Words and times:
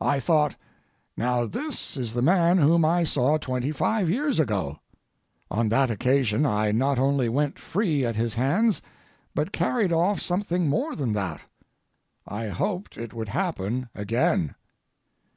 I 0.00 0.18
thought: 0.18 0.56
"Now, 1.16 1.46
this 1.46 1.96
is 1.96 2.14
the 2.14 2.20
man 2.20 2.58
whom 2.58 2.84
I 2.84 3.04
saw 3.04 3.38
twenty 3.38 3.70
five 3.70 4.10
years 4.10 4.40
ago." 4.40 4.80
On 5.52 5.68
that 5.68 5.88
occasion 5.88 6.44
I 6.44 6.72
not 6.72 6.98
only 6.98 7.28
went 7.28 7.60
free 7.60 8.04
at 8.04 8.16
his 8.16 8.34
hands, 8.34 8.82
but 9.36 9.52
carried 9.52 9.92
off 9.92 10.20
something 10.20 10.68
more 10.68 10.96
than 10.96 11.12
that. 11.12 11.42
I 12.26 12.48
hoped 12.48 12.96
it 12.96 13.14
would 13.14 13.28
happen 13.28 13.88
again. 13.94 14.56